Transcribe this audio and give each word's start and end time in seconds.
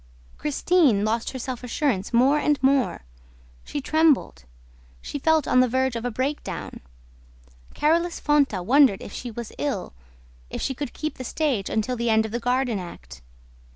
Christine 0.39 1.05
lost 1.05 1.29
her 1.29 1.37
self 1.37 1.63
assurance 1.63 2.11
more 2.11 2.39
and 2.39 2.57
more. 2.63 3.01
She 3.63 3.81
trembled. 3.81 4.45
She 4.99 5.19
felt 5.19 5.47
on 5.47 5.59
the 5.59 5.67
verge 5.67 5.95
of 5.95 6.05
a 6.05 6.09
breakdown... 6.09 6.79
Carolus 7.75 8.19
Fonta 8.19 8.63
wondered 8.65 9.03
if 9.03 9.13
she 9.13 9.29
was 9.29 9.53
ill, 9.59 9.93
if 10.49 10.59
she 10.59 10.73
could 10.73 10.93
keep 10.93 11.19
the 11.19 11.23
stage 11.23 11.69
until 11.69 11.95
the 11.95 12.09
end 12.09 12.25
of 12.25 12.31
the 12.31 12.39
Garden 12.39 12.79
Act. 12.79 13.21